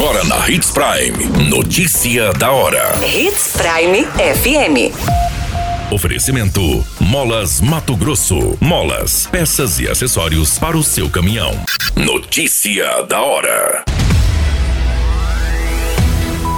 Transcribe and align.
Agora 0.00 0.24
na 0.24 0.48
Hits 0.48 0.70
Prime. 0.70 1.50
Notícia 1.50 2.32
da 2.32 2.50
hora. 2.50 2.98
Hits 3.04 3.52
Prime 3.52 4.06
FM. 4.06 4.94
Oferecimento: 5.92 6.82
Molas 6.98 7.60
Mato 7.60 7.94
Grosso. 7.94 8.56
Molas, 8.58 9.28
peças 9.30 9.78
e 9.78 9.86
acessórios 9.86 10.58
para 10.58 10.74
o 10.74 10.82
seu 10.82 11.10
caminhão. 11.10 11.52
Notícia 11.94 13.02
da 13.02 13.20
hora. 13.20 13.84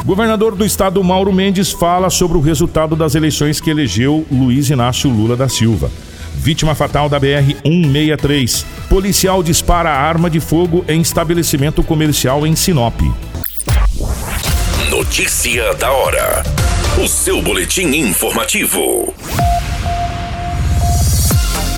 Governador 0.05 0.55
do 0.55 0.65
estado 0.65 1.03
Mauro 1.03 1.33
Mendes 1.33 1.73
fala 1.73 2.11
sobre 2.11 2.39
o 2.39 2.41
resultado 2.41 2.95
das 2.95 3.17
eleições 3.17 3.61
que 3.61 3.71
elegeu 3.71 4.25
Luiz 4.31 4.71
Inácio 4.71 5.11
Lula 5.11 5.37
da 5.37 5.49
Silva. 5.49 5.91
Vítima 6.37 6.77
fatal 6.77 7.09
da 7.09 7.21
BR-163. 7.21 8.65
Policial 8.89 9.43
dispara 9.43 9.91
arma 9.91 10.31
de 10.31 10.39
fogo 10.39 10.85
em 10.87 11.01
estabelecimento 11.01 11.83
comercial 11.83 12.47
em 12.47 12.55
Sinop. 12.55 13.01
Notícia 15.03 15.75
da 15.75 15.91
hora. 15.91 16.45
O 17.03 17.09
seu 17.09 17.43
boletim 17.43 17.89
informativo. 17.89 19.13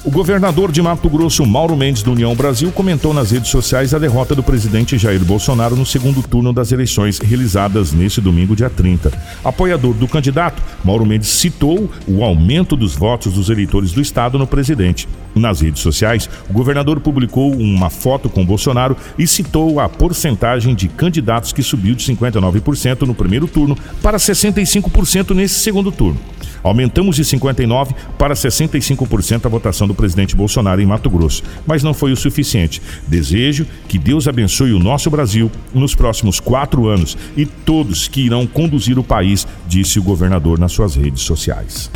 O 0.05 0.11
governador 0.11 0.71
de 0.71 0.83
Mato 0.83 1.09
Grosso, 1.09 1.47
Mauro 1.47 1.75
Mendes, 1.75 2.03
do 2.03 2.13
União 2.13 2.35
Brasil, 2.35 2.71
comentou 2.71 3.15
nas 3.15 3.31
redes 3.31 3.49
sociais 3.49 3.95
a 3.95 3.99
derrota 3.99 4.35
do 4.35 4.43
presidente 4.43 4.99
Jair 4.99 5.25
Bolsonaro 5.25 5.75
no 5.75 5.87
segundo 5.87 6.23
turno 6.23 6.53
das 6.53 6.73
eleições 6.73 7.19
realizadas 7.19 7.91
neste 7.91 8.21
domingo, 8.21 8.55
dia 8.55 8.69
30. 8.69 9.11
Apoiador 9.43 9.95
do 9.95 10.07
candidato, 10.07 10.63
Mauro 10.85 11.07
Mendes 11.07 11.31
citou 11.31 11.91
o 12.07 12.23
aumento 12.23 12.77
dos 12.77 12.95
votos 12.95 13.33
dos 13.33 13.49
eleitores 13.49 13.93
do 13.93 14.03
estado 14.03 14.39
no 14.39 14.47
presidente. 14.47 15.09
Nas 15.35 15.63
redes 15.63 15.81
sociais, 15.81 16.29
o 16.51 16.53
governador 16.53 17.01
publicou 17.01 17.55
uma 17.55 17.89
foto 17.89 18.29
com 18.29 18.45
Bolsonaro 18.45 18.99
e 19.19 19.27
citou 19.27 19.81
a 19.81 19.89
porcentagem 19.89 20.75
de 20.75 20.87
candidatos 20.87 21.51
que 21.51 21.63
subiu 21.63 21.95
de 21.95 22.05
59% 22.15 23.07
no 23.07 23.15
primeiro 23.15 23.49
turno 23.49 23.75
para 24.03 24.19
65% 24.19 25.31
nesse 25.31 25.55
segundo 25.61 25.91
turno. 25.91 26.21
Aumentamos 26.65 27.17
de 27.17 27.23
59% 27.23 27.95
para 28.19 28.35
65% 28.35 29.45
a 29.45 29.49
votação 29.49 29.87
do 29.87 29.95
presidente 29.95 30.35
Bolsonaro 30.35 30.81
em 30.81 30.87
Mato 30.87 31.11
Grosso, 31.11 31.43
mas 31.67 31.83
não 31.83 31.95
foi 31.95 32.11
o 32.11 32.17
suficiente. 32.17 32.83
Desejo 33.07 33.67
que 33.87 33.99
Deus 33.99 34.27
abençoe 34.27 34.73
o 34.73 34.81
nosso 34.81 35.11
Brasil 35.11 35.53
nos 35.75 35.95
próximos 35.95 36.41
quatro 36.41 36.89
anos 36.89 37.17
e 37.37 37.45
todos 37.45 38.09
que 38.09 38.23
irão 38.23 38.47
conduzir 38.47 38.99
o 38.99 39.05
país, 39.05 39.47
disse 39.69 39.99
o 39.99 40.03
governador 40.03 40.59
nas 40.59 40.73
suas 40.73 40.97
redes 40.97 41.23
sociais. 41.23 41.91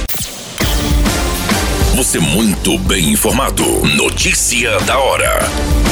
Você 1.97 2.21
muito 2.21 2.79
bem 2.79 3.13
informado. 3.13 3.65
Notícia 3.97 4.79
da 4.81 4.99
hora 4.99 5.88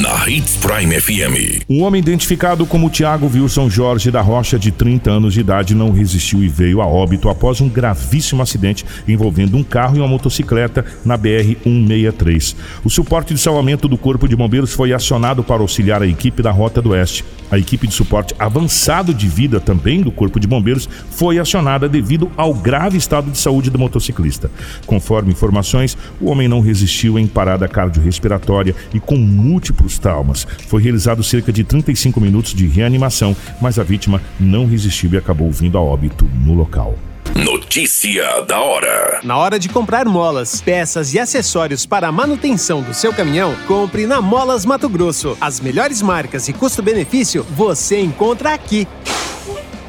na 0.00 0.26
Hits 0.26 0.56
Prime 0.56 0.98
FM. 0.98 1.64
Um 1.68 1.82
homem 1.82 2.00
identificado 2.00 2.64
como 2.64 2.88
Tiago 2.88 3.26
Wilson 3.26 3.68
Jorge 3.68 4.10
da 4.10 4.22
Rocha, 4.22 4.58
de 4.58 4.70
30 4.70 5.10
anos 5.10 5.34
de 5.34 5.40
idade, 5.40 5.74
não 5.74 5.90
resistiu 5.90 6.42
e 6.42 6.48
veio 6.48 6.80
a 6.80 6.86
óbito 6.86 7.28
após 7.28 7.60
um 7.60 7.68
gravíssimo 7.68 8.40
acidente 8.40 8.86
envolvendo 9.06 9.56
um 9.56 9.62
carro 9.62 9.96
e 9.96 9.98
uma 9.98 10.08
motocicleta 10.08 10.84
na 11.04 11.18
BR-163. 11.18 12.56
O 12.84 12.88
suporte 12.88 13.34
de 13.34 13.40
salvamento 13.40 13.86
do 13.86 13.98
Corpo 13.98 14.26
de 14.26 14.34
Bombeiros 14.34 14.72
foi 14.72 14.94
acionado 14.94 15.44
para 15.44 15.60
auxiliar 15.60 16.00
a 16.00 16.06
equipe 16.06 16.42
da 16.42 16.50
Rota 16.50 16.80
do 16.80 16.90
Oeste. 16.90 17.24
A 17.50 17.58
equipe 17.58 17.86
de 17.86 17.92
suporte 17.92 18.34
avançado 18.38 19.12
de 19.12 19.28
vida 19.28 19.60
também 19.60 20.00
do 20.00 20.10
Corpo 20.10 20.40
de 20.40 20.46
Bombeiros 20.46 20.88
foi 21.10 21.38
acionada 21.38 21.86
devido 21.86 22.32
ao 22.34 22.54
grave 22.54 22.96
estado 22.96 23.30
de 23.30 23.36
saúde 23.36 23.68
do 23.68 23.78
motociclista. 23.78 24.50
Conforme 24.86 25.32
informações, 25.32 25.98
o 26.18 26.30
homem 26.30 26.48
não 26.48 26.60
resistiu 26.60 27.18
em 27.18 27.26
parada 27.26 27.68
cardiorrespiratória 27.68 28.74
e 28.94 28.98
com 28.98 29.16
múltiplos 29.16 29.81
traumas. 29.98 30.46
Foi 30.68 30.82
realizado 30.82 31.22
cerca 31.22 31.52
de 31.52 31.64
35 31.64 32.20
minutos 32.20 32.54
de 32.54 32.66
reanimação, 32.66 33.36
mas 33.60 33.78
a 33.78 33.82
vítima 33.82 34.20
não 34.38 34.66
resistiu 34.66 35.10
e 35.12 35.16
acabou 35.16 35.50
vindo 35.50 35.78
a 35.78 35.80
óbito 35.80 36.28
no 36.44 36.54
local. 36.54 36.98
Notícia 37.34 38.42
da 38.42 38.60
hora. 38.60 39.20
Na 39.24 39.38
hora 39.38 39.58
de 39.58 39.68
comprar 39.68 40.04
molas, 40.04 40.60
peças 40.60 41.14
e 41.14 41.18
acessórios 41.18 41.86
para 41.86 42.08
a 42.08 42.12
manutenção 42.12 42.82
do 42.82 42.92
seu 42.92 43.12
caminhão, 43.12 43.56
compre 43.66 44.06
na 44.06 44.20
Molas 44.20 44.66
Mato 44.66 44.88
Grosso. 44.88 45.36
As 45.40 45.58
melhores 45.58 46.02
marcas 46.02 46.48
e 46.48 46.52
custo-benefício 46.52 47.42
você 47.56 47.98
encontra 48.00 48.52
aqui. 48.52 48.86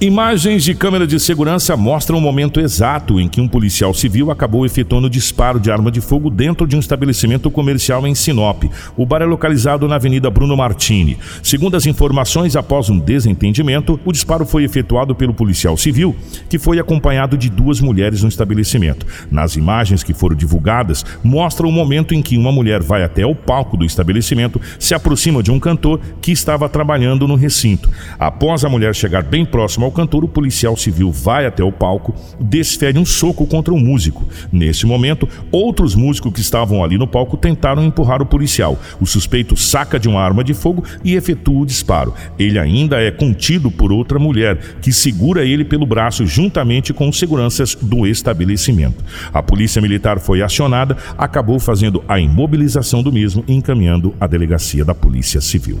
Imagens 0.00 0.62
de 0.62 0.76
câmera 0.76 1.08
de 1.08 1.18
segurança 1.18 1.76
mostram 1.76 2.18
o 2.18 2.20
momento 2.20 2.60
exato 2.60 3.18
em 3.18 3.28
que 3.28 3.40
um 3.40 3.48
policial 3.48 3.92
civil 3.92 4.30
acabou 4.30 4.64
efetuando 4.64 5.10
disparo 5.10 5.58
de 5.58 5.72
arma 5.72 5.90
de 5.90 6.00
fogo 6.00 6.30
dentro 6.30 6.68
de 6.68 6.76
um 6.76 6.78
estabelecimento 6.78 7.50
comercial 7.50 8.06
em 8.06 8.14
Sinop. 8.14 8.62
O 8.96 9.04
bar 9.04 9.22
é 9.22 9.24
localizado 9.24 9.88
na 9.88 9.96
Avenida 9.96 10.30
Bruno 10.30 10.56
Martini. 10.56 11.18
Segundo 11.42 11.76
as 11.76 11.84
informações, 11.84 12.54
após 12.54 12.88
um 12.88 13.00
desentendimento, 13.00 13.98
o 14.04 14.12
disparo 14.12 14.46
foi 14.46 14.62
efetuado 14.62 15.16
pelo 15.16 15.34
policial 15.34 15.76
civil, 15.76 16.14
que 16.48 16.60
foi 16.60 16.78
acompanhado 16.78 17.36
de 17.36 17.50
duas 17.50 17.80
mulheres 17.80 18.22
no 18.22 18.28
estabelecimento. 18.28 19.04
Nas 19.32 19.56
imagens 19.56 20.04
que 20.04 20.14
foram 20.14 20.36
divulgadas, 20.36 21.04
mostra 21.24 21.66
o 21.66 21.72
momento 21.72 22.14
em 22.14 22.22
que 22.22 22.38
uma 22.38 22.52
mulher 22.52 22.84
vai 22.84 23.02
até 23.02 23.26
o 23.26 23.34
palco 23.34 23.76
do 23.76 23.84
estabelecimento, 23.84 24.60
se 24.78 24.94
aproxima 24.94 25.42
de 25.42 25.50
um 25.50 25.58
cantor 25.58 26.00
que 26.22 26.30
estava 26.30 26.68
trabalhando 26.68 27.26
no 27.26 27.34
recinto. 27.34 27.90
Após 28.16 28.64
a 28.64 28.68
mulher 28.68 28.94
chegar 28.94 29.24
bem 29.24 29.44
próximo 29.44 29.87
ao 29.88 29.92
cantor, 29.92 30.22
o 30.22 30.28
policial 30.28 30.76
civil 30.76 31.10
vai 31.10 31.46
até 31.46 31.64
o 31.64 31.72
palco, 31.72 32.14
desfere 32.38 32.98
um 32.98 33.04
soco 33.04 33.46
contra 33.46 33.72
o 33.72 33.80
músico. 33.80 34.28
Nesse 34.52 34.86
momento, 34.86 35.26
outros 35.50 35.94
músicos 35.94 36.32
que 36.32 36.40
estavam 36.40 36.84
ali 36.84 36.98
no 36.98 37.06
palco 37.06 37.36
tentaram 37.36 37.82
empurrar 37.82 38.20
o 38.20 38.26
policial. 38.26 38.78
O 39.00 39.06
suspeito 39.06 39.56
saca 39.56 39.98
de 39.98 40.08
uma 40.08 40.20
arma 40.20 40.44
de 40.44 40.52
fogo 40.52 40.84
e 41.02 41.14
efetua 41.14 41.62
o 41.62 41.66
disparo. 41.66 42.14
Ele 42.38 42.58
ainda 42.58 43.00
é 43.00 43.10
contido 43.10 43.70
por 43.70 43.90
outra 43.90 44.18
mulher, 44.18 44.58
que 44.82 44.92
segura 44.92 45.44
ele 45.44 45.64
pelo 45.64 45.86
braço 45.86 46.26
juntamente 46.26 46.92
com 46.92 47.08
os 47.08 47.18
seguranças 47.18 47.74
do 47.74 48.06
estabelecimento. 48.06 49.02
A 49.32 49.42
polícia 49.42 49.80
militar 49.80 50.20
foi 50.20 50.42
acionada, 50.42 50.96
acabou 51.16 51.58
fazendo 51.58 52.04
a 52.06 52.20
imobilização 52.20 53.02
do 53.02 53.10
mesmo 53.10 53.42
encaminhando 53.48 54.14
à 54.20 54.26
delegacia 54.26 54.84
da 54.84 54.94
Polícia 54.94 55.40
Civil. 55.40 55.80